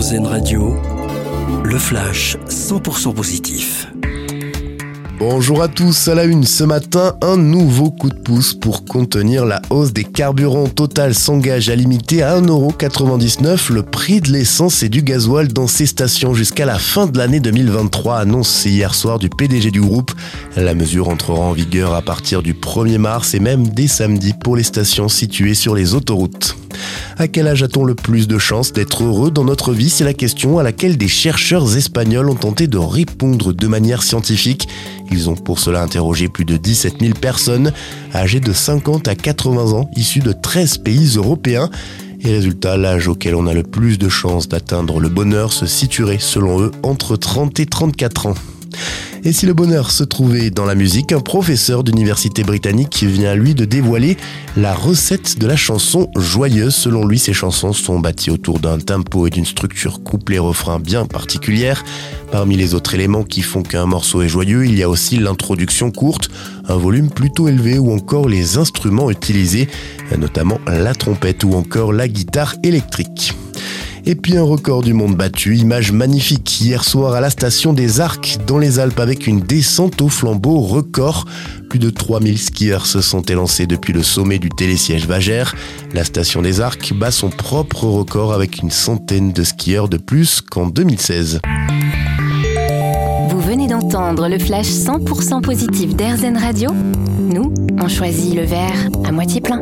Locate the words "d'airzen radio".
95.94-96.70